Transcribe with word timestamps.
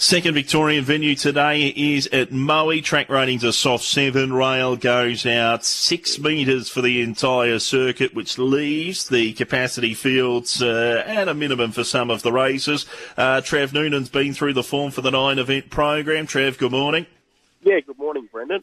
Second 0.00 0.32
Victorian 0.32 0.82
venue 0.82 1.14
today 1.14 1.74
is 1.76 2.06
at 2.06 2.32
Moe. 2.32 2.80
Track 2.80 3.10
ratings 3.10 3.44
are 3.44 3.52
soft 3.52 3.84
seven. 3.84 4.32
Rail 4.32 4.74
goes 4.74 5.26
out 5.26 5.62
six 5.62 6.18
metres 6.18 6.70
for 6.70 6.80
the 6.80 7.02
entire 7.02 7.58
circuit, 7.58 8.14
which 8.14 8.38
leaves 8.38 9.10
the 9.10 9.34
capacity 9.34 9.92
fields 9.92 10.62
uh, 10.62 11.04
at 11.06 11.28
a 11.28 11.34
minimum 11.34 11.70
for 11.72 11.84
some 11.84 12.08
of 12.10 12.22
the 12.22 12.32
races. 12.32 12.86
Uh, 13.18 13.42
Trev 13.42 13.74
Noonan's 13.74 14.08
been 14.08 14.32
through 14.32 14.54
the 14.54 14.62
form 14.62 14.90
for 14.90 15.02
the 15.02 15.10
nine 15.10 15.38
event 15.38 15.68
program. 15.68 16.26
Trev, 16.26 16.56
good 16.56 16.72
morning. 16.72 17.04
Yeah, 17.62 17.80
good 17.80 17.98
morning, 17.98 18.26
Brendan. 18.32 18.62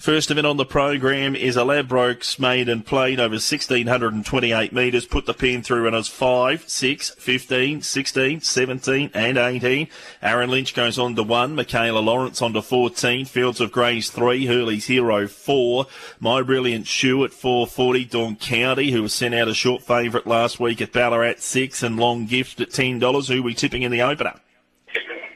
First 0.00 0.30
event 0.30 0.46
on 0.46 0.56
the 0.56 0.64
program 0.64 1.36
is 1.36 1.58
a 1.58 1.60
Ladbrokes 1.60 2.38
maiden 2.38 2.80
plate 2.80 3.20
over 3.20 3.34
1,628 3.34 4.72
metres. 4.72 5.04
Put 5.04 5.26
the 5.26 5.34
pin 5.34 5.62
through 5.62 5.84
runners 5.84 6.08
5, 6.08 6.66
6, 6.66 7.10
15, 7.10 7.82
16, 7.82 8.40
17 8.40 9.10
and 9.12 9.36
18. 9.36 9.88
Aaron 10.22 10.48
Lynch 10.48 10.72
goes 10.72 10.98
on 10.98 11.16
to 11.16 11.22
1. 11.22 11.54
Michaela 11.54 11.98
Lawrence 11.98 12.40
on 12.40 12.54
to 12.54 12.62
14. 12.62 13.26
Fields 13.26 13.60
of 13.60 13.72
Grace 13.72 14.08
3. 14.08 14.46
Hurley's 14.46 14.86
Hero 14.86 15.28
4. 15.28 15.84
My 16.18 16.40
Brilliant 16.40 16.86
Shoe 16.86 17.22
at 17.22 17.34
440. 17.34 18.06
Dawn 18.06 18.36
County, 18.36 18.92
who 18.92 19.02
was 19.02 19.12
sent 19.12 19.34
out 19.34 19.48
a 19.48 19.54
short 19.54 19.82
favourite 19.82 20.26
last 20.26 20.58
week 20.58 20.80
at 20.80 20.94
Ballarat 20.94 21.40
6. 21.40 21.82
And 21.82 21.98
Long 21.98 22.24
Gift 22.24 22.62
at 22.62 22.70
$10. 22.70 23.28
Who 23.28 23.42
we 23.42 23.52
tipping 23.52 23.82
in 23.82 23.92
the 23.92 24.00
opener? 24.00 24.40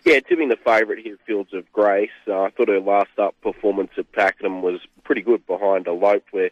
Yeah, 0.04 0.20
tipping 0.20 0.50
the 0.50 0.56
favourite 0.56 1.02
here, 1.02 1.16
Fields 1.26 1.54
of 1.54 1.70
Grace. 1.72 2.10
Uh, 2.28 2.42
I 2.42 2.50
thought 2.50 2.68
her 2.68 2.78
last 2.78 3.18
up 3.18 3.34
performance 3.42 3.92
at 3.96 4.12
Pakenham 4.12 4.60
was 4.60 4.80
pretty 5.02 5.22
good 5.22 5.46
behind 5.46 5.86
Elope, 5.86 6.26
where 6.30 6.50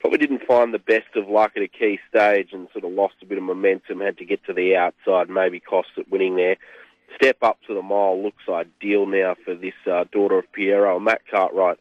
probably 0.00 0.16
didn't 0.16 0.46
find 0.46 0.72
the 0.72 0.78
best 0.78 1.14
of 1.14 1.28
luck 1.28 1.52
at 1.54 1.62
a 1.62 1.68
key 1.68 1.98
stage 2.08 2.48
and 2.52 2.66
sort 2.72 2.86
of 2.86 2.92
lost 2.92 3.16
a 3.20 3.26
bit 3.26 3.36
of 3.36 3.44
momentum, 3.44 4.00
had 4.00 4.16
to 4.16 4.24
get 4.24 4.42
to 4.44 4.54
the 4.54 4.74
outside, 4.74 5.28
maybe 5.28 5.60
cost 5.60 5.88
it 5.98 6.10
winning 6.10 6.36
there. 6.36 6.56
Step 7.14 7.36
up 7.42 7.58
to 7.66 7.74
the 7.74 7.82
mile 7.82 8.22
looks 8.22 8.48
ideal 8.48 9.04
now 9.04 9.34
for 9.44 9.54
this 9.54 9.74
uh, 9.86 10.04
daughter 10.10 10.38
of 10.38 10.50
Pierro. 10.52 10.98
Matt 10.98 11.20
Cartwright 11.30 11.78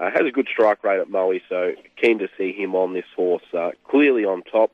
uh, 0.00 0.10
has 0.10 0.26
a 0.26 0.32
good 0.32 0.48
strike 0.52 0.84
rate 0.84 1.00
at 1.00 1.08
Moe, 1.08 1.38
so 1.48 1.72
keen 1.96 2.18
to 2.18 2.28
see 2.36 2.52
him 2.52 2.74
on 2.74 2.92
this 2.92 3.06
horse. 3.16 3.42
Uh, 3.56 3.70
clearly 3.88 4.26
on 4.26 4.42
top. 4.42 4.70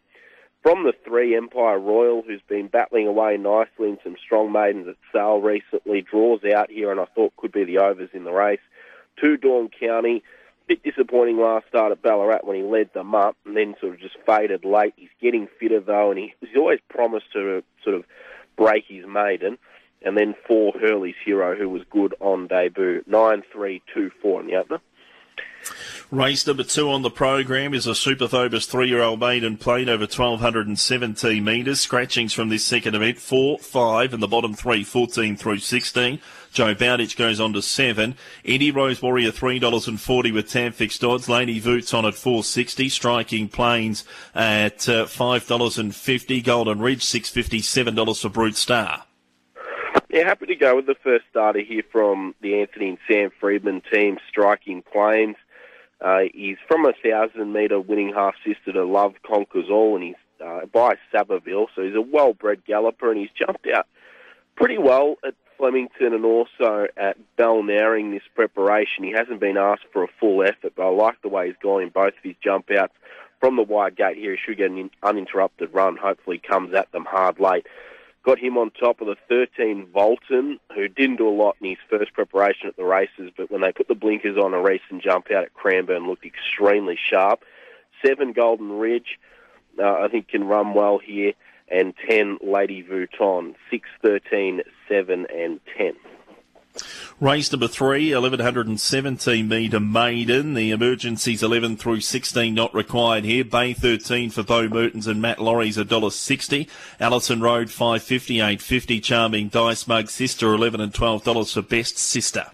From 0.62 0.84
the 0.84 0.92
three, 1.04 1.36
Empire 1.36 1.78
Royal, 1.78 2.22
who's 2.22 2.42
been 2.48 2.66
battling 2.66 3.06
away 3.06 3.36
nicely 3.36 3.90
in 3.90 3.98
some 4.02 4.16
strong 4.22 4.52
maidens 4.52 4.88
at 4.88 4.96
Sale 5.12 5.40
recently, 5.40 6.02
draws 6.02 6.40
out 6.44 6.70
here 6.70 6.90
and 6.90 7.00
I 7.00 7.06
thought 7.14 7.36
could 7.36 7.52
be 7.52 7.64
the 7.64 7.78
overs 7.78 8.10
in 8.12 8.24
the 8.24 8.32
race. 8.32 8.60
Two, 9.20 9.36
Dawn 9.36 9.68
County, 9.68 10.22
bit 10.68 10.82
disappointing 10.82 11.38
last 11.38 11.66
start 11.68 11.92
at 11.92 12.02
Ballarat 12.02 12.40
when 12.42 12.56
he 12.56 12.62
led 12.62 12.92
them 12.92 13.14
up 13.14 13.36
and 13.46 13.56
then 13.56 13.74
sort 13.80 13.94
of 13.94 14.00
just 14.00 14.16
faded 14.26 14.64
late. 14.64 14.92
He's 14.96 15.08
getting 15.20 15.48
fitter 15.58 15.80
though 15.80 16.10
and 16.10 16.18
he, 16.18 16.34
he's 16.40 16.56
always 16.56 16.80
promised 16.88 17.32
to 17.32 17.62
sort 17.82 17.96
of 17.96 18.04
break 18.56 18.84
his 18.86 19.06
maiden. 19.06 19.58
And 20.02 20.16
then 20.16 20.34
four, 20.46 20.72
Hurley's 20.78 21.16
Hero, 21.24 21.56
who 21.56 21.68
was 21.68 21.82
good 21.90 22.14
on 22.20 22.46
debut. 22.46 23.02
Nine, 23.06 23.42
three, 23.52 23.82
two, 23.92 24.10
four 24.22 24.40
in 24.40 24.46
the 24.46 24.56
opener. 24.56 24.80
Race 26.10 26.46
number 26.46 26.62
two 26.62 26.90
on 26.90 27.02
the 27.02 27.10
program 27.10 27.74
is 27.74 27.86
a 27.86 27.90
Superphobos 27.90 28.66
three-year-old 28.66 29.20
maiden 29.20 29.58
plate 29.58 29.90
over 29.90 30.04
1,217 30.04 31.44
metres. 31.44 31.80
Scratchings 31.80 32.32
from 32.32 32.48
this 32.48 32.64
second 32.64 32.94
event, 32.94 33.18
four, 33.18 33.58
five, 33.58 34.14
and 34.14 34.22
the 34.22 34.26
bottom 34.26 34.54
three, 34.54 34.84
14 34.84 35.36
through 35.36 35.58
16. 35.58 36.18
Joe 36.50 36.74
Bowditch 36.74 37.18
goes 37.18 37.40
on 37.40 37.52
to 37.52 37.60
seven. 37.60 38.16
Eddie 38.42 38.70
Rose 38.70 39.02
Warrior, 39.02 39.32
$3.40 39.32 40.32
with 40.32 40.48
tab 40.48 40.72
fixed 40.72 41.04
odds. 41.04 41.28
Lady 41.28 41.60
Voots 41.60 41.92
on 41.92 42.06
at 42.06 42.14
460. 42.14 42.88
Striking 42.88 43.48
Plains 43.48 44.04
at 44.34 44.88
uh, 44.88 45.04
$5.50. 45.04 46.42
Golden 46.42 46.78
Ridge, 46.78 47.04
$6.50, 47.04 47.92
$7 47.92 48.22
for 48.22 48.30
Brute 48.30 48.56
Star. 48.56 49.04
Yeah, 50.10 50.24
happy 50.24 50.46
to 50.46 50.56
go 50.56 50.74
with 50.74 50.86
the 50.86 50.94
first 50.94 51.26
starter 51.30 51.60
here 51.60 51.82
from 51.92 52.34
the 52.40 52.60
Anthony 52.60 52.88
and 52.88 52.98
Sam 53.06 53.30
Freedman 53.38 53.82
team, 53.92 54.18
Striking 54.26 54.82
Plains. 54.82 55.36
Uh, 56.00 56.20
he's 56.32 56.56
from 56.66 56.86
a 56.86 56.94
thousand 57.04 57.52
metre 57.52 57.78
winning 57.78 58.14
half 58.14 58.34
sister 58.46 58.72
to 58.72 58.84
Love 58.84 59.16
Conquers 59.22 59.68
All, 59.70 59.96
and 59.96 60.04
he's 60.04 60.14
uh, 60.42 60.60
by 60.72 60.94
Saberville, 61.12 61.66
so 61.74 61.82
he's 61.82 61.94
a 61.94 62.00
well 62.00 62.32
bred 62.32 62.64
galloper, 62.64 63.10
and 63.10 63.20
he's 63.20 63.30
jumped 63.34 63.66
out 63.66 63.86
pretty 64.56 64.78
well 64.78 65.16
at 65.26 65.34
Flemington 65.58 66.14
and 66.14 66.24
also 66.24 66.86
at 66.96 67.18
Balnarring 67.36 68.12
this 68.12 68.22
preparation. 68.34 69.04
He 69.04 69.10
hasn't 69.10 69.40
been 69.40 69.58
asked 69.58 69.86
for 69.92 70.04
a 70.04 70.08
full 70.20 70.42
effort, 70.42 70.72
but 70.74 70.86
I 70.86 70.90
like 70.90 71.20
the 71.20 71.28
way 71.28 71.48
he's 71.48 71.56
gone 71.62 71.82
in 71.82 71.90
both 71.90 72.14
of 72.16 72.22
his 72.22 72.36
jump 72.42 72.70
outs. 72.70 72.94
From 73.40 73.56
the 73.56 73.62
wide 73.62 73.96
gate 73.96 74.16
here, 74.16 74.32
he 74.32 74.38
should 74.38 74.56
get 74.56 74.70
an 74.70 74.90
uninterrupted 75.02 75.74
run. 75.74 75.96
Hopefully, 75.96 76.38
comes 76.38 76.72
at 76.74 76.90
them 76.92 77.04
hard 77.04 77.38
late. 77.38 77.66
Got 78.24 78.38
him 78.38 78.58
on 78.58 78.70
top 78.70 79.00
of 79.00 79.06
the 79.06 79.16
13 79.28 79.86
Volton, 79.94 80.58
who 80.74 80.88
didn't 80.88 81.16
do 81.16 81.28
a 81.28 81.30
lot 81.30 81.56
in 81.60 81.70
his 81.70 81.78
first 81.88 82.12
preparation 82.12 82.68
at 82.68 82.76
the 82.76 82.84
races, 82.84 83.30
but 83.36 83.50
when 83.50 83.60
they 83.60 83.72
put 83.72 83.88
the 83.88 83.94
blinkers 83.94 84.36
on 84.36 84.54
a 84.54 84.60
recent 84.60 85.02
jump 85.02 85.30
out 85.30 85.44
at 85.44 85.54
Cranbourne, 85.54 86.06
looked 86.06 86.26
extremely 86.26 86.98
sharp. 87.10 87.44
Seven 88.04 88.32
Golden 88.32 88.72
Ridge, 88.72 89.18
uh, 89.78 90.00
I 90.00 90.08
think 90.08 90.28
can 90.28 90.44
run 90.44 90.74
well 90.74 90.98
here, 90.98 91.32
and 91.70 91.94
10 92.08 92.38
Lady 92.42 92.82
Vuitton, 92.82 93.54
6, 93.70 93.88
13, 94.02 94.62
7, 94.88 95.26
and 95.34 95.60
10. 95.76 95.92
Race 97.20 97.50
number 97.50 97.68
three, 97.68 98.14
1117 98.14 99.48
metre 99.48 99.80
maiden. 99.80 100.54
The 100.54 100.70
emergencies 100.70 101.42
11 101.42 101.76
through 101.76 102.00
16 102.00 102.54
not 102.54 102.74
required 102.74 103.24
here. 103.24 103.44
Bay 103.44 103.72
13 103.72 104.30
for 104.30 104.42
Beau 104.42 104.68
Mertens 104.68 105.06
and 105.06 105.20
Matt 105.20 105.40
Laurie's 105.40 105.76
$1.60. 105.76 106.68
Allison 107.00 107.40
Road 107.40 107.70
550, 107.70 108.36
850. 108.36 109.00
Charming 109.00 109.48
Dice 109.48 109.86
Mug 109.86 110.10
Sister 110.10 110.52
11 110.54 110.80
and 110.80 110.92
$12 110.92 111.54
for 111.54 111.62
Best 111.62 111.98
Sister. 111.98 112.46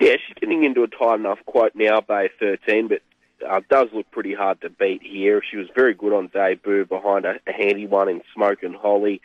Yeah, 0.00 0.16
she's 0.26 0.34
getting 0.40 0.64
into 0.64 0.82
a 0.82 0.88
tight 0.88 1.20
enough 1.20 1.38
quote 1.46 1.72
now, 1.74 2.00
Bay 2.00 2.28
13, 2.38 2.88
but 2.88 3.02
uh, 3.48 3.60
does 3.68 3.88
look 3.92 4.10
pretty 4.10 4.34
hard 4.34 4.60
to 4.60 4.70
beat 4.70 5.02
here. 5.02 5.42
She 5.48 5.56
was 5.56 5.66
very 5.74 5.94
good 5.94 6.12
on 6.12 6.28
debut 6.28 6.84
behind 6.84 7.24
a, 7.24 7.40
a 7.46 7.52
handy 7.52 7.86
one 7.86 8.08
in 8.08 8.22
Smoke 8.34 8.62
and 8.62 8.76
Holly. 8.76 9.20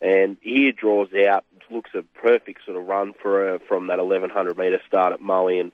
And 0.00 0.36
here 0.40 0.72
draws 0.72 1.08
out, 1.14 1.44
looks 1.70 1.90
a 1.94 2.02
perfect 2.02 2.64
sort 2.64 2.76
of 2.76 2.86
run 2.86 3.14
for 3.14 3.40
her 3.40 3.58
from 3.58 3.86
that 3.86 3.98
1100 3.98 4.56
metre 4.58 4.80
start 4.86 5.12
at 5.12 5.20
Moe. 5.20 5.48
And 5.48 5.72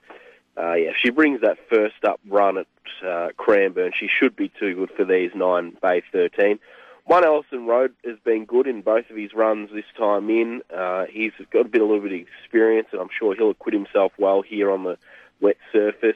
uh, 0.57 0.73
yeah, 0.73 0.91
she 0.97 1.09
brings 1.09 1.41
that 1.41 1.57
first 1.69 2.03
up 2.03 2.19
run 2.27 2.57
at 2.57 2.67
uh, 3.05 3.29
Cranbourne. 3.37 3.91
She 3.97 4.07
should 4.07 4.35
be 4.35 4.49
too 4.49 4.75
good 4.75 4.91
for 4.91 5.05
these 5.05 5.31
nine 5.35 5.77
Bay 5.81 6.03
13. 6.11 6.59
One 7.05 7.25
Ellison 7.25 7.65
Road 7.65 7.93
has 8.05 8.17
been 8.23 8.45
good 8.45 8.67
in 8.67 8.81
both 8.81 9.09
of 9.09 9.17
his 9.17 9.33
runs 9.33 9.71
this 9.73 9.85
time 9.97 10.29
in. 10.29 10.61
Uh, 10.73 11.05
he's 11.09 11.31
got 11.51 11.65
a 11.65 11.69
bit 11.69 11.81
a 11.81 11.85
little 11.85 12.01
bit 12.01 12.13
of 12.13 12.27
experience, 12.41 12.89
and 12.91 13.01
I'm 13.01 13.09
sure 13.17 13.35
he'll 13.35 13.49
acquit 13.49 13.73
himself 13.73 14.13
well 14.17 14.41
here 14.41 14.71
on 14.71 14.83
the 14.83 14.97
wet 15.39 15.57
surface. 15.71 16.15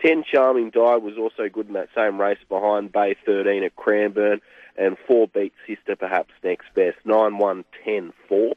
Ten 0.00 0.24
Charming 0.24 0.70
Die 0.70 0.96
was 0.96 1.16
also 1.18 1.48
good 1.48 1.68
in 1.68 1.74
that 1.74 1.88
same 1.94 2.20
race 2.20 2.38
behind 2.48 2.92
Bay 2.92 3.16
13 3.24 3.64
at 3.64 3.76
Cranbourne 3.76 4.40
and 4.76 4.96
four 5.06 5.28
beat 5.28 5.54
sister 5.66 5.96
perhaps 5.96 6.32
next 6.44 6.66
best. 6.74 6.98
Nine 7.04 7.38
one 7.38 7.64
ten 7.84 8.12
four. 8.28 8.54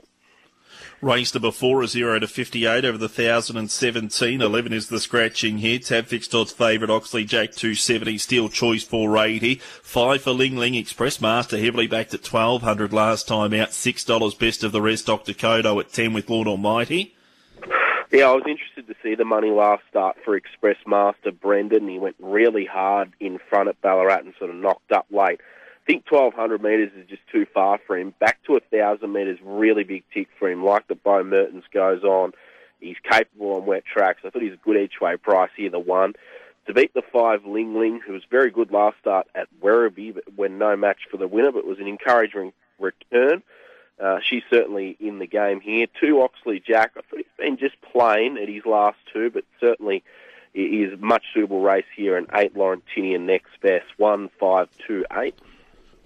Race 1.01 1.33
number 1.33 1.51
four, 1.51 1.81
a 1.81 1.87
0 1.87 2.19
to 2.19 2.27
58 2.27 2.85
over 2.85 2.97
the 2.97 3.05
1017. 3.05 4.41
11 4.41 4.73
is 4.73 4.87
the 4.87 4.99
scratching 4.99 5.57
here. 5.57 5.79
Tab 5.79 6.05
fixed 6.05 6.35
odds 6.35 6.51
favourite 6.51 6.91
Oxley 6.91 7.23
Jack 7.23 7.53
270. 7.53 8.17
Steel 8.17 8.49
Choice 8.49 8.83
480. 8.83 9.55
Five 9.81 10.21
for 10.21 10.31
Ling 10.31 10.57
Ling 10.57 10.75
Express 10.75 11.19
Master 11.19 11.57
heavily 11.57 11.87
backed 11.87 12.13
at 12.13 12.25
1200 12.31 12.93
last 12.93 13.27
time 13.27 13.53
out. 13.53 13.69
$6 13.69 14.39
best 14.39 14.63
of 14.63 14.71
the 14.71 14.81
rest. 14.81 15.07
Dr. 15.07 15.33
Kodo 15.33 15.79
at 15.79 15.91
10 15.91 16.13
with 16.13 16.29
Lord 16.29 16.47
Almighty. 16.47 17.15
Yeah, 18.11 18.29
I 18.29 18.33
was 18.33 18.43
interested 18.47 18.87
to 18.87 18.95
see 19.03 19.15
the 19.15 19.25
money 19.25 19.51
last 19.51 19.83
start 19.89 20.17
for 20.25 20.35
Express 20.35 20.77
Master 20.87 21.31
Brendan. 21.31 21.87
He 21.87 21.99
went 21.99 22.15
really 22.19 22.65
hard 22.65 23.13
in 23.19 23.39
front 23.49 23.69
at 23.69 23.81
Ballarat 23.81 24.21
and 24.21 24.33
sort 24.39 24.49
of 24.49 24.55
knocked 24.55 24.91
up 24.91 25.05
late 25.11 25.39
I 25.89 25.93
think 25.93 26.11
1200 26.11 26.61
metres 26.61 26.91
is 26.95 27.09
just 27.09 27.23
too 27.31 27.47
far 27.51 27.79
for 27.87 27.97
him. 27.97 28.13
Back 28.19 28.43
to 28.43 28.53
1000 28.53 29.11
metres, 29.11 29.39
really 29.43 29.83
big 29.83 30.03
tick 30.13 30.27
for 30.37 30.47
him. 30.47 30.63
Like 30.63 30.87
the 30.87 30.93
Beau 30.93 31.23
Mertens 31.23 31.63
goes 31.73 32.03
on, 32.03 32.33
he's 32.79 32.97
capable 33.09 33.55
on 33.55 33.65
wet 33.65 33.83
tracks. 33.91 34.21
I 34.23 34.29
thought 34.29 34.43
he's 34.43 34.53
a 34.53 34.63
good 34.63 34.77
each 34.77 35.01
way 35.01 35.17
price 35.17 35.49
here, 35.57 35.71
the 35.71 35.79
one. 35.79 36.13
To 36.67 36.75
beat 36.75 36.93
the 36.93 37.01
five 37.11 37.43
Ling 37.43 37.73
Ling, 37.73 38.01
who 38.05 38.13
was 38.13 38.21
very 38.29 38.51
good 38.51 38.71
last 38.71 38.97
start 39.01 39.27
at 39.33 39.47
Werribee, 39.63 40.13
but 40.13 40.25
when 40.35 40.59
no 40.59 40.75
match 40.75 40.99
for 41.09 41.17
the 41.17 41.27
winner, 41.27 41.51
but 41.51 41.65
was 41.65 41.79
an 41.79 41.87
encouraging 41.87 42.53
return. 42.77 43.41
Uh, 43.99 44.19
she's 44.23 44.43
certainly 44.49 44.95
in 44.99 45.19
the 45.19 45.27
game 45.27 45.59
here. 45.59 45.87
Two 45.99 46.21
Oxley 46.21 46.59
Jack. 46.59 46.91
I 46.97 47.01
thought 47.01 47.17
he's 47.17 47.25
been 47.37 47.57
just 47.57 47.79
plain 47.81 48.37
at 48.37 48.47
his 48.47 48.65
last 48.65 48.97
two, 49.11 49.29
but 49.29 49.43
certainly 49.59 50.03
is 50.53 50.99
much 50.99 51.23
suitable 51.33 51.61
race 51.61 51.85
here. 51.95 52.17
And 52.17 52.27
eight 52.33 52.55
Laurentinian 52.55 53.21
next 53.21 53.59
best. 53.61 53.85
One 53.97 54.29
five 54.39 54.69
two 54.87 55.05
eight. 55.17 55.35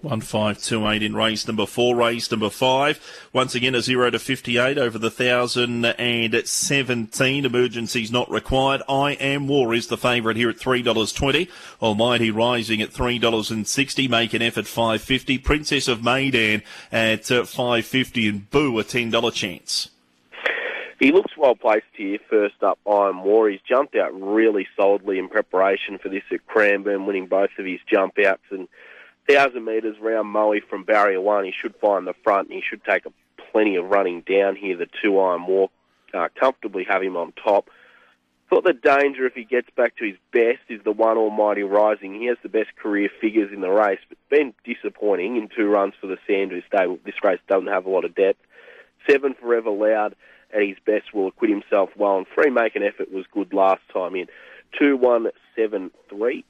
1528 0.03 1.01
in 1.01 1.15
race 1.15 1.47
number 1.47 1.65
four. 1.65 1.95
Race 1.95 2.29
number 2.29 2.49
five. 2.49 2.99
Once 3.31 3.55
again, 3.55 3.73
a 3.73 3.81
0 3.81 4.09
to 4.11 4.19
58 4.19 4.77
over 4.77 4.99
the 4.99 5.07
1017. 5.07 7.45
Emergencies 7.45 8.11
not 8.11 8.29
required. 8.29 8.81
I 8.89 9.13
Am 9.13 9.47
War 9.47 9.73
is 9.73 9.87
the 9.87 9.97
favourite 9.97 10.35
here 10.35 10.49
at 10.49 10.57
$3.20. 10.57 11.47
Almighty 11.81 12.31
rising 12.31 12.81
at 12.81 12.91
$3.60. 12.91 14.09
Make 14.09 14.33
an 14.33 14.41
effort 14.41 14.67
550. 14.67 15.37
Princess 15.37 15.87
of 15.87 16.03
Maidan 16.03 16.63
at 16.91 17.31
uh, 17.31 17.45
550 17.45 18.27
and 18.27 18.51
Boo 18.51 18.77
a 18.79 18.83
$10 18.83 19.33
chance. 19.33 19.87
He 20.99 21.11
looks 21.11 21.35
well 21.37 21.55
placed 21.55 21.85
here. 21.93 22.19
First 22.29 22.61
up, 22.61 22.79
Iron 22.89 23.23
War. 23.23 23.49
He's 23.49 23.59
jumped 23.67 23.95
out 23.95 24.13
really 24.13 24.67
solidly 24.77 25.19
in 25.19 25.27
preparation 25.27 25.97
for 25.97 26.09
this 26.09 26.23
at 26.31 26.45
Cranbourne, 26.47 27.05
winning 27.05 27.27
both 27.27 27.49
of 27.57 27.65
his 27.65 27.79
jump 27.89 28.17
outs 28.19 28.43
and 28.51 28.67
thousand 29.27 29.65
metres 29.65 29.95
round 30.01 30.29
Moe 30.29 30.59
from 30.69 30.83
barrier 30.83 31.21
one. 31.21 31.45
He 31.45 31.51
should 31.51 31.75
find 31.75 32.07
the 32.07 32.13
front. 32.23 32.49
and 32.49 32.55
He 32.55 32.63
should 32.67 32.83
take 32.83 33.05
a, 33.05 33.11
plenty 33.51 33.75
of 33.75 33.85
running 33.85 34.21
down 34.21 34.55
here. 34.55 34.77
The 34.77 34.87
two 35.01 35.19
Iron 35.19 35.45
War 35.45 35.69
uh, 36.13 36.27
comfortably 36.39 36.85
have 36.85 37.01
him 37.01 37.17
on 37.17 37.33
top. 37.43 37.69
Thought 38.49 38.65
the 38.65 38.73
danger 38.73 39.25
if 39.25 39.33
he 39.33 39.45
gets 39.45 39.69
back 39.75 39.95
to 39.97 40.05
his 40.05 40.17
best 40.31 40.59
is 40.69 40.83
the 40.83 40.91
one 40.91 41.17
Almighty 41.17 41.63
Rising. 41.63 42.13
He 42.13 42.27
has 42.27 42.37
the 42.43 42.49
best 42.49 42.75
career 42.75 43.09
figures 43.19 43.51
in 43.51 43.61
the 43.61 43.71
race, 43.71 43.99
but 44.07 44.17
been 44.29 44.53
disappointing 44.63 45.37
in 45.37 45.49
two 45.49 45.67
runs 45.67 45.93
for 45.99 46.07
the 46.07 46.17
Sanders 46.27 46.63
stable. 46.67 46.99
This 47.03 47.23
race 47.23 47.39
doesn't 47.47 47.67
have 47.67 47.85
a 47.85 47.89
lot 47.89 48.05
of 48.05 48.13
depth. 48.13 48.39
Seven 49.09 49.33
Forever 49.33 49.71
Loud 49.71 50.15
at 50.53 50.61
his 50.61 50.77
best 50.85 51.13
will 51.13 51.27
acquit 51.27 51.49
himself 51.49 51.89
well, 51.97 52.17
and 52.17 52.27
Free 52.27 52.51
Make 52.51 52.75
an 52.75 52.83
Effort 52.83 53.11
was 53.11 53.25
good 53.31 53.53
last 53.53 53.81
time 53.91 54.15
in. 54.15 54.27
Two 54.77 54.97
one 54.97 55.27
seven 55.55 55.89
three. 56.09 56.45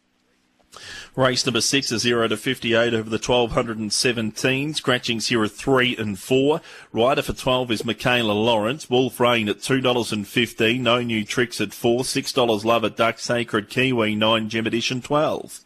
Race 1.16 1.46
number 1.46 1.62
six, 1.62 1.92
a 1.92 2.00
zero 2.00 2.28
to 2.28 2.38
58 2.38 2.94
over 2.94 3.10
the 3.10 3.18
1217. 3.18 4.74
Scratchings 4.74 5.28
here 5.28 5.42
are 5.42 5.48
three 5.48 5.96
and 5.96 6.18
four. 6.18 6.62
Rider 6.92 7.22
for 7.22 7.34
12 7.34 7.72
is 7.72 7.86
Michaela 7.86 8.34
Lawrence. 8.34 8.90
Wolf 8.90 9.20
Rain 9.20 9.48
at 9.50 9.58
$2.15. 9.58 10.80
No 10.80 11.02
new 11.02 11.24
tricks 11.24 11.62
at 11.62 11.74
four. 11.74 12.02
$6 12.02 12.64
Love 12.66 12.84
at 12.86 12.96
Duck 12.96 13.20
Sacred 13.20 13.70
Kiwi. 13.70 14.16
Nine 14.16 14.50
Gem 14.50 14.66
Edition 14.66 15.02
12. 15.02 15.60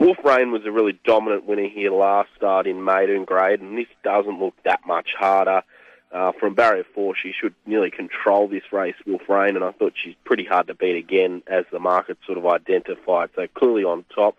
Wolf 0.00 0.18
Rain 0.22 0.52
was 0.52 0.62
a 0.64 0.70
really 0.70 0.98
dominant 1.04 1.46
winner 1.46 1.68
here 1.68 1.90
last 1.90 2.28
start 2.36 2.66
in 2.66 2.84
maiden 2.84 3.24
grade, 3.24 3.60
and 3.60 3.76
this 3.76 3.88
doesn't 4.04 4.38
look 4.38 4.54
that 4.64 4.80
much 4.86 5.08
harder. 5.18 5.62
Uh, 6.10 6.32
from 6.32 6.54
barrier 6.54 6.84
four, 6.94 7.14
she 7.14 7.32
should 7.38 7.54
nearly 7.66 7.90
control 7.90 8.48
this 8.48 8.72
race, 8.72 8.94
Wolf 9.06 9.28
Rain, 9.28 9.56
and 9.56 9.64
I 9.64 9.72
thought 9.72 9.92
she's 10.02 10.14
pretty 10.24 10.44
hard 10.44 10.66
to 10.68 10.74
beat 10.74 10.96
again, 10.96 11.42
as 11.46 11.64
the 11.70 11.78
market 11.78 12.16
sort 12.24 12.38
of 12.38 12.46
identified. 12.46 13.30
So 13.36 13.46
clearly 13.54 13.84
on 13.84 14.04
top. 14.14 14.36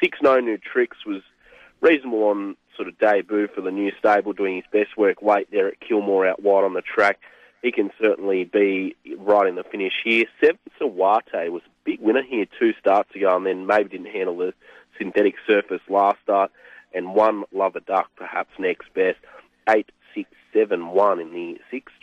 Six 0.00 0.18
No 0.20 0.40
New 0.40 0.58
Tricks 0.58 1.06
was 1.06 1.22
reasonable 1.80 2.24
on 2.24 2.56
sort 2.76 2.88
of 2.88 2.98
debut 2.98 3.46
for 3.54 3.60
the 3.60 3.70
new 3.70 3.92
stable, 3.98 4.32
doing 4.32 4.56
his 4.56 4.64
best 4.72 4.96
work 4.96 5.22
weight 5.22 5.48
there 5.52 5.68
at 5.68 5.78
Kilmore 5.78 6.26
out 6.26 6.42
wide 6.42 6.64
on 6.64 6.74
the 6.74 6.82
track. 6.82 7.20
He 7.62 7.70
can 7.70 7.90
certainly 8.00 8.44
be 8.44 8.96
right 9.16 9.46
in 9.46 9.54
the 9.54 9.64
finish 9.64 9.94
here. 10.02 10.24
Seven 10.40 10.58
Sawate 10.80 11.50
was 11.50 11.62
a 11.64 11.70
big 11.84 12.00
winner 12.00 12.22
here 12.22 12.46
two 12.58 12.74
starts 12.80 13.14
ago, 13.14 13.36
and 13.36 13.46
then 13.46 13.66
maybe 13.66 13.88
didn't 13.88 14.12
handle 14.12 14.36
the 14.36 14.52
synthetic 14.98 15.36
surface 15.46 15.80
last 15.88 16.18
start. 16.22 16.50
And 16.92 17.14
one 17.14 17.44
Lover 17.52 17.80
Duck, 17.80 18.10
perhaps 18.16 18.50
next 18.58 18.92
best. 18.94 19.18
Eight 19.68 19.90
seven 20.54 20.88
one 20.88 21.20
in 21.20 21.32
the 21.32 21.58
sixth. 21.70 21.94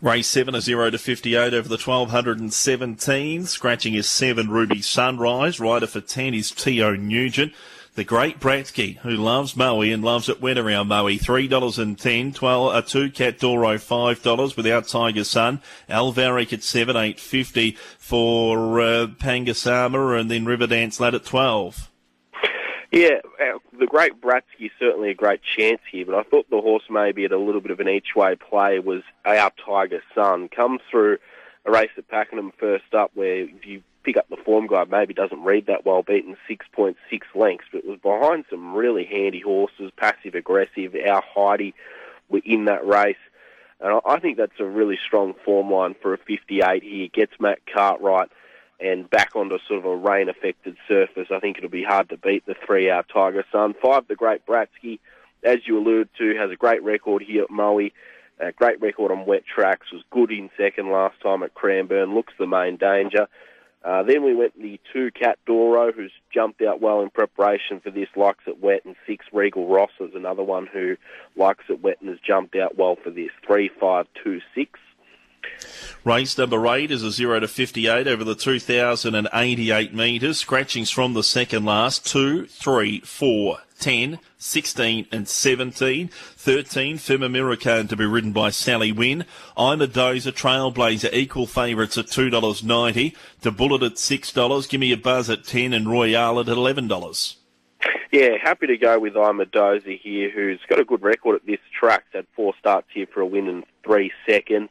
Race 0.00 0.28
7 0.28 0.54
a 0.54 0.60
0 0.60 0.90
to 0.90 0.98
58 0.98 1.54
over 1.54 1.68
the 1.68 1.78
1217. 1.78 3.46
Scratching 3.46 3.94
is 3.94 4.06
7 4.08 4.48
Ruby 4.50 4.82
Sunrise. 4.82 5.58
Rider 5.58 5.86
for 5.86 6.00
10 6.00 6.34
is 6.34 6.50
Teo 6.50 6.94
Nugent. 6.94 7.52
The 7.94 8.04
great 8.04 8.38
Bratsky, 8.38 8.98
who 8.98 9.10
loves 9.12 9.56
Moe 9.56 9.80
and 9.80 10.04
loves 10.04 10.28
it 10.28 10.42
wet 10.42 10.58
around 10.58 10.88
Moe. 10.88 11.06
$3.10, 11.06 12.34
12, 12.34 12.74
a 12.74 12.82
2 12.82 13.10
Cat 13.10 13.38
Doro 13.38 13.76
$5 13.76 14.56
without 14.56 14.86
Tiger 14.86 15.24
Sun. 15.24 15.62
Alvaric 15.88 16.52
at 16.52 16.62
7, 16.62 16.94
850 16.94 17.70
for 17.98 18.80
uh, 18.80 19.06
Pangasama 19.06 20.20
and 20.20 20.30
then 20.30 20.44
Riverdance 20.44 21.00
Lad 21.00 21.14
at 21.14 21.24
12. 21.24 21.90
Yeah, 22.92 23.20
uh, 23.40 23.58
the 23.78 23.86
great 23.86 24.20
Bratsky 24.20 24.70
certainly 24.78 25.10
a 25.10 25.14
great 25.14 25.40
chance 25.42 25.80
here, 25.90 26.06
but 26.06 26.14
I 26.14 26.22
thought 26.22 26.48
the 26.50 26.60
horse 26.60 26.84
maybe 26.88 27.24
at 27.24 27.32
a 27.32 27.38
little 27.38 27.60
bit 27.60 27.72
of 27.72 27.80
an 27.80 27.88
each 27.88 28.14
way 28.14 28.36
play 28.36 28.78
was 28.78 29.02
our 29.24 29.50
Tiger 29.64 30.02
Sun. 30.14 30.48
Comes 30.48 30.80
through 30.90 31.18
a 31.64 31.70
race 31.70 31.90
at 31.96 32.08
Pakenham 32.08 32.52
first 32.58 32.94
up 32.94 33.10
where 33.14 33.40
if 33.40 33.66
you 33.66 33.82
pick 34.04 34.16
up 34.16 34.28
the 34.28 34.36
form 34.36 34.68
guide, 34.68 34.88
maybe 34.88 35.14
doesn't 35.14 35.42
read 35.42 35.66
that 35.66 35.84
well, 35.84 36.02
beaten 36.04 36.36
6.6 36.48 36.94
lengths, 37.34 37.66
but 37.72 37.84
was 37.84 37.98
behind 37.98 38.44
some 38.48 38.74
really 38.74 39.04
handy 39.04 39.40
horses, 39.40 39.90
passive 39.96 40.36
aggressive. 40.36 40.94
Our 40.94 41.22
Heidi 41.22 41.74
were 42.28 42.40
in 42.44 42.66
that 42.66 42.86
race. 42.86 43.16
And 43.80 44.00
I 44.06 44.20
think 44.20 44.38
that's 44.38 44.58
a 44.60 44.64
really 44.64 44.98
strong 45.04 45.34
form 45.44 45.70
line 45.70 45.96
for 46.00 46.14
a 46.14 46.18
58 46.18 46.82
here. 46.82 47.08
Gets 47.12 47.32
Matt 47.40 47.58
Cartwright 47.66 48.30
and 48.78 49.08
back 49.08 49.34
onto 49.34 49.58
sort 49.66 49.78
of 49.78 49.86
a 49.86 49.96
rain 49.96 50.28
affected 50.28 50.76
surface, 50.86 51.28
I 51.30 51.40
think 51.40 51.58
it'll 51.58 51.70
be 51.70 51.84
hard 51.84 52.08
to 52.10 52.16
beat 52.16 52.44
the 52.46 52.54
three 52.66 52.90
hour 52.90 53.04
Tiger 53.12 53.44
Sun. 53.50 53.74
Five, 53.82 54.08
the 54.08 54.16
great 54.16 54.44
Bratsky, 54.46 54.98
as 55.42 55.58
you 55.66 55.78
alluded 55.78 56.10
to, 56.18 56.36
has 56.36 56.50
a 56.50 56.56
great 56.56 56.82
record 56.82 57.22
here 57.22 57.44
at 57.44 57.50
Moe. 57.50 57.88
A 58.38 58.52
great 58.52 58.80
record 58.82 59.10
on 59.10 59.24
wet 59.24 59.44
tracks, 59.46 59.90
was 59.90 60.02
good 60.10 60.30
in 60.30 60.50
second 60.58 60.90
last 60.90 61.18
time 61.22 61.42
at 61.42 61.54
Cranbourne, 61.54 62.14
looks 62.14 62.34
the 62.38 62.46
main 62.46 62.76
danger. 62.76 63.28
Uh, 63.82 64.02
then 64.02 64.24
we 64.24 64.34
went 64.34 64.60
the 64.60 64.80
two 64.92 65.10
Cat 65.12 65.38
Doro, 65.46 65.92
who's 65.92 66.12
jumped 66.34 66.60
out 66.60 66.80
well 66.80 67.00
in 67.02 67.08
preparation 67.08 67.80
for 67.80 67.90
this, 67.90 68.08
likes 68.16 68.42
it 68.46 68.60
wet, 68.60 68.84
and 68.84 68.96
six 69.06 69.24
Regal 69.32 69.68
Ross 69.68 69.92
is 70.00 70.14
another 70.14 70.42
one 70.42 70.66
who 70.66 70.96
likes 71.36 71.64
it 71.70 71.82
wet 71.82 71.98
and 72.00 72.10
has 72.10 72.18
jumped 72.18 72.56
out 72.56 72.76
well 72.76 72.96
for 72.96 73.10
this. 73.10 73.30
Three, 73.46 73.70
five, 73.80 74.06
two, 74.22 74.40
six. 74.54 74.78
Race 76.04 76.38
number 76.38 76.64
eight 76.68 76.92
is 76.92 77.02
a 77.02 77.10
0 77.10 77.40
to 77.40 77.48
58 77.48 78.06
over 78.06 78.22
the 78.22 78.36
2,088 78.36 79.92
metres. 79.92 80.38
Scratchings 80.38 80.88
from 80.88 81.14
the 81.14 81.24
second 81.24 81.64
last. 81.64 82.06
2, 82.06 82.46
3, 82.46 83.00
4, 83.00 83.58
10, 83.80 84.18
16 84.38 85.06
and 85.10 85.26
17. 85.26 86.08
13, 86.08 86.98
Firma 86.98 87.28
Miracan 87.28 87.88
to 87.88 87.96
be 87.96 88.06
ridden 88.06 88.30
by 88.30 88.50
Sally 88.50 88.92
Wynn. 88.92 89.24
I'm 89.56 89.82
a 89.82 89.88
Dozer 89.88 90.30
Trailblazer 90.30 91.12
equal 91.12 91.46
favourites 91.46 91.98
at 91.98 92.06
$2.90. 92.06 93.16
To 93.42 93.50
Bullet 93.50 93.82
at 93.82 93.94
$6. 93.94 94.68
Give 94.68 94.80
me 94.80 94.92
a 94.92 94.96
buzz 94.96 95.28
at 95.28 95.44
10 95.44 95.72
and 95.72 95.90
Royale 95.90 96.38
at 96.38 96.46
$11. 96.46 97.36
Yeah, 98.12 98.36
happy 98.40 98.68
to 98.68 98.76
go 98.76 98.98
with 99.00 99.16
I'm 99.16 99.40
a 99.40 99.44
Dozer 99.44 99.98
here, 100.00 100.30
who's 100.30 100.60
got 100.68 100.78
a 100.78 100.84
good 100.84 101.02
record 101.02 101.34
at 101.34 101.46
this 101.46 101.58
track. 101.76 102.04
Had 102.12 102.26
four 102.36 102.54
starts 102.58 102.86
here 102.94 103.06
for 103.12 103.20
a 103.20 103.26
win 103.26 103.48
in 103.48 103.64
three 103.84 104.12
seconds. 104.26 104.70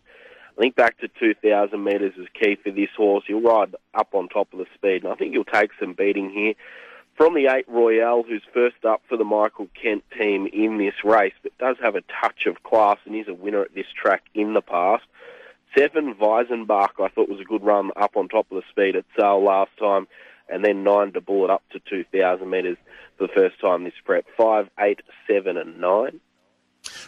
I 0.57 0.61
think 0.61 0.75
back 0.75 0.97
to 0.99 1.09
2,000 1.09 1.83
metres 1.83 2.13
is 2.17 2.27
key 2.33 2.55
for 2.55 2.71
this 2.71 2.89
horse. 2.95 3.25
He'll 3.27 3.41
ride 3.41 3.75
up 3.93 4.09
on 4.13 4.29
top 4.29 4.53
of 4.53 4.59
the 4.59 4.65
speed, 4.73 5.03
and 5.03 5.11
I 5.11 5.15
think 5.15 5.33
he'll 5.33 5.43
take 5.43 5.71
some 5.79 5.93
beating 5.93 6.29
here. 6.29 6.53
From 7.15 7.33
the 7.33 7.47
8 7.47 7.65
Royale, 7.67 8.23
who's 8.23 8.43
first 8.53 8.85
up 8.85 9.01
for 9.07 9.17
the 9.17 9.25
Michael 9.25 9.67
Kent 9.81 10.03
team 10.17 10.47
in 10.47 10.77
this 10.77 11.03
race, 11.03 11.33
but 11.43 11.57
does 11.57 11.75
have 11.81 11.95
a 11.95 12.03
touch 12.21 12.45
of 12.45 12.63
class 12.63 12.97
and 13.05 13.15
is 13.15 13.27
a 13.27 13.33
winner 13.33 13.61
at 13.61 13.75
this 13.75 13.87
track 14.01 14.23
in 14.33 14.53
the 14.53 14.61
past. 14.61 15.03
7 15.77 16.15
Weisenbach, 16.15 17.01
I 17.01 17.09
thought 17.09 17.27
was 17.27 17.41
a 17.41 17.45
good 17.45 17.63
run 17.63 17.91
up 17.97 18.15
on 18.15 18.29
top 18.29 18.49
of 18.49 18.55
the 18.55 18.63
speed 18.69 18.95
at 18.95 19.05
Sale 19.17 19.43
last 19.43 19.71
time, 19.77 20.07
and 20.47 20.63
then 20.63 20.83
9 20.83 21.11
to 21.13 21.21
Bullet 21.21 21.51
up 21.51 21.63
to 21.71 21.79
2,000 21.79 22.49
metres 22.49 22.77
for 23.17 23.27
the 23.27 23.33
first 23.33 23.59
time 23.59 23.83
this 23.83 23.93
prep. 24.05 24.25
5, 24.37 24.69
8, 24.79 25.01
7 25.27 25.57
and 25.57 25.79
9. 25.81 26.19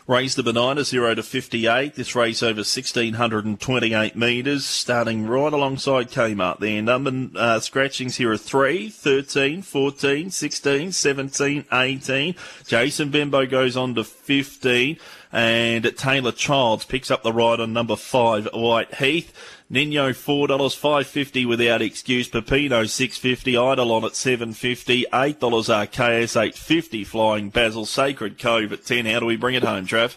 Race 0.07 0.35
the 0.35 0.43
Benina 0.43 0.83
0 0.83 1.15
to 1.15 1.23
58. 1.23 1.95
This 1.95 2.15
race 2.15 2.41
over 2.41 2.59
1628 2.59 4.15
metres, 4.15 4.65
starting 4.65 5.27
right 5.27 5.51
alongside 5.51 6.09
Kmart 6.09 6.59
there. 6.59 6.81
Number 6.81 7.37
uh, 7.37 7.59
scratchings 7.59 8.15
here 8.17 8.31
are 8.31 8.37
3, 8.37 8.89
13, 8.89 9.61
14, 9.61 10.31
16, 10.31 10.91
17, 10.91 11.65
18. 11.71 12.35
Jason 12.65 13.11
Benbow 13.11 13.45
goes 13.45 13.75
on 13.75 13.95
to 13.95 14.03
15 14.03 14.97
and 15.31 15.97
Taylor 15.97 16.31
Childs 16.31 16.85
picks 16.85 17.11
up 17.11 17.23
the 17.23 17.33
ride 17.33 17.59
on 17.59 17.73
number 17.73 17.95
5, 17.95 18.49
White 18.53 18.95
Heath. 18.95 19.33
Nino 19.69 20.13
four 20.13 20.47
dollars 20.47 20.73
five 20.73 21.07
fifty 21.07 21.45
without 21.45 21.81
excuse. 21.81 22.29
Pepino 22.29 22.87
six 22.87 23.17
fifty. 23.17 23.57
Eidolon 23.57 24.05
at 24.05 24.15
seven 24.15 24.53
fifty. 24.53 25.05
Eight 25.13 25.41
dollars 25.41 25.67
RKS 25.67 26.41
eight 26.41 26.55
fifty. 26.55 27.03
Flying 27.03 27.49
Basil 27.49 27.85
Sacred 27.85 28.39
Cove 28.39 28.71
at 28.71 28.85
ten. 28.85 29.05
How 29.05 29.19
do 29.19 29.25
we 29.25 29.35
bring 29.35 29.55
it 29.55 29.63
home, 29.63 29.85
Trav? 29.85 30.15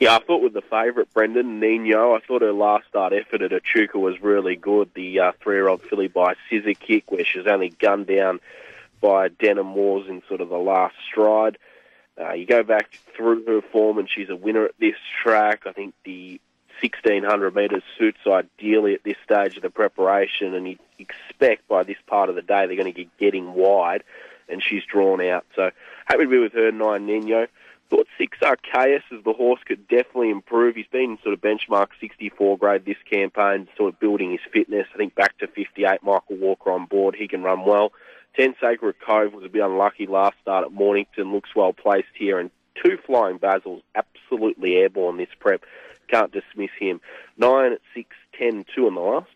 Yeah, 0.00 0.16
I 0.16 0.20
thought 0.20 0.42
with 0.42 0.54
the 0.54 0.62
favourite 0.62 1.12
Brendan 1.12 1.60
Nino, 1.60 2.14
I 2.14 2.20
thought 2.20 2.40
her 2.40 2.52
last 2.52 2.88
start 2.88 3.12
effort 3.12 3.42
at 3.42 3.52
Echuca 3.52 3.98
was 3.98 4.20
really 4.22 4.56
good. 4.56 4.90
The 4.94 5.20
uh, 5.20 5.32
three-year-old 5.42 5.82
filly 5.82 6.08
by 6.08 6.34
Scissor 6.48 6.72
Kick, 6.72 7.12
where 7.12 7.24
she's 7.24 7.46
only 7.46 7.68
gunned 7.68 8.06
down 8.06 8.40
by 9.02 9.28
Denham 9.28 9.74
Wars 9.74 10.08
in 10.08 10.22
sort 10.26 10.40
of 10.40 10.48
the 10.48 10.56
last 10.56 10.96
stride. 11.06 11.58
Uh, 12.18 12.32
you 12.32 12.46
go 12.46 12.62
back 12.62 12.90
through 13.14 13.44
her 13.44 13.60
form, 13.60 13.98
and 13.98 14.08
she's 14.10 14.30
a 14.30 14.36
winner 14.36 14.64
at 14.64 14.74
this 14.80 14.96
track. 15.22 15.66
I 15.66 15.72
think 15.72 15.94
the 16.04 16.40
1600 16.82 17.54
metres 17.54 17.82
suits 17.98 18.20
ideally 18.26 18.94
at 18.94 19.04
this 19.04 19.16
stage 19.24 19.56
of 19.56 19.62
the 19.62 19.70
preparation, 19.70 20.54
and 20.54 20.68
you 20.68 20.78
expect 20.98 21.66
by 21.68 21.82
this 21.82 21.98
part 22.06 22.28
of 22.28 22.34
the 22.34 22.42
day 22.42 22.66
they're 22.66 22.76
going 22.76 22.92
to 22.92 22.92
be 22.92 23.10
getting 23.18 23.54
wide, 23.54 24.02
and 24.48 24.62
she's 24.62 24.84
drawn 24.84 25.20
out. 25.20 25.44
So 25.54 25.70
happy 26.06 26.24
to 26.24 26.28
be 26.28 26.38
with 26.38 26.52
her, 26.52 26.72
nine 26.72 27.06
Nino. 27.06 27.46
Thought 27.90 28.06
six 28.16 28.38
Archaeus 28.40 29.02
as 29.12 29.24
the 29.24 29.32
horse 29.32 29.60
could 29.66 29.88
definitely 29.88 30.30
improve. 30.30 30.76
He's 30.76 30.86
been 30.86 31.18
sort 31.24 31.34
of 31.34 31.40
benchmark 31.40 31.88
64 32.00 32.56
grade 32.56 32.84
this 32.84 32.96
campaign, 33.10 33.66
sort 33.76 33.92
of 33.92 33.98
building 33.98 34.30
his 34.30 34.40
fitness. 34.52 34.86
I 34.94 34.96
think 34.96 35.16
back 35.16 35.36
to 35.38 35.48
58, 35.48 36.00
Michael 36.04 36.36
Walker 36.36 36.70
on 36.70 36.86
board. 36.86 37.16
He 37.16 37.26
can 37.26 37.42
run 37.42 37.64
well. 37.64 37.92
10 38.36 38.54
Sacred 38.60 38.94
Cove 39.04 39.32
was 39.32 39.44
a 39.44 39.48
bit 39.48 39.64
unlucky 39.64 40.06
last 40.06 40.36
start 40.40 40.64
at 40.64 40.72
Mornington. 40.72 41.32
Looks 41.32 41.54
well 41.56 41.72
placed 41.72 42.14
here. 42.14 42.38
And 42.38 42.52
two 42.80 42.96
flying 43.04 43.40
Basils, 43.40 43.82
absolutely 43.96 44.76
airborne 44.76 45.16
this 45.16 45.28
prep. 45.40 45.62
Can't 46.10 46.32
dismiss 46.32 46.70
him. 46.78 47.00
Nine, 47.36 47.76
six, 47.94 48.08
ten, 48.38 48.64
two 48.74 48.88
in 48.88 48.94
the 48.94 49.00
last. 49.00 49.28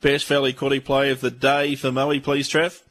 Best 0.00 0.26
Valley 0.26 0.52
Quaddy 0.52 0.82
play 0.82 1.10
of 1.10 1.20
the 1.20 1.30
day 1.30 1.74
for 1.74 1.92
Moe, 1.92 2.18
please, 2.20 2.48
Trev. 2.48 2.82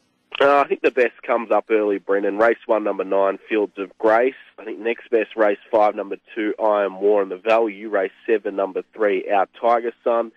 Uh, 0.41 0.59
I 0.59 0.67
think 0.67 0.81
the 0.81 0.91
best 0.91 1.21
comes 1.25 1.51
up 1.51 1.65
early, 1.69 1.99
Brendan. 1.99 2.37
Race 2.37 2.57
one, 2.65 2.83
number 2.83 3.03
nine, 3.03 3.37
Fields 3.47 3.73
of 3.77 3.95
Grace. 3.99 4.33
I 4.57 4.65
think 4.65 4.79
next 4.79 5.09
best, 5.11 5.35
race 5.35 5.59
five, 5.71 5.95
number 5.95 6.17
two, 6.35 6.55
I 6.61 6.83
Am 6.85 6.99
War, 6.99 7.21
and 7.21 7.31
the 7.31 7.37
value, 7.37 7.89
race 7.89 8.11
seven, 8.25 8.55
number 8.55 8.83
three, 8.93 9.29
Our 9.29 9.47
Tiger 9.61 9.93
Sun. 10.03 10.31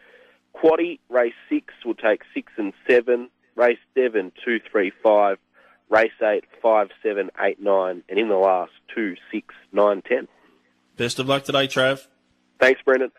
Quaddy, 0.55 1.01
race 1.09 1.35
six, 1.49 1.73
will 1.85 1.95
take 1.95 2.23
six 2.35 2.53
and 2.57 2.73
seven. 2.89 3.31
Race 3.55 3.79
seven, 3.95 4.33
two, 4.45 4.61
three, 4.71 4.93
five. 5.03 5.39
Race 5.89 6.11
eight, 6.23 6.45
five, 6.61 6.91
seven, 7.03 7.31
eight, 7.41 7.61
nine. 7.61 8.03
And 8.09 8.19
in 8.19 8.29
the 8.29 8.37
last, 8.37 8.73
two, 8.95 9.15
six, 9.33 9.55
nine, 9.73 10.03
ten. 10.03 10.29
Best 10.97 11.19
of 11.19 11.27
luck 11.27 11.45
today, 11.45 11.67
Trav. 11.69 12.07
Thanks, 12.59 12.81
Brendan. 12.85 13.11